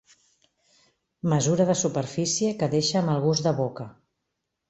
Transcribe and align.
Mesura 1.33 1.67
de 1.67 1.75
superfície 1.83 2.49
que 2.63 2.71
deixa 2.73 3.05
mal 3.09 3.23
gust 3.29 3.45
de 3.49 3.57
boca. 3.63 3.89